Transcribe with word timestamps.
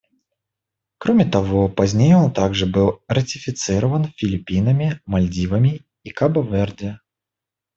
Кроме 0.97 1.25
того, 1.25 1.69
позднее 1.69 2.15
он 2.17 2.33
также 2.33 2.65
был 2.65 3.03
ратифицирован 3.07 4.05
Филиппинами, 4.17 4.99
Мальдивами 5.05 5.85
и 6.01 6.09
Кабо-Верде. 6.09 6.97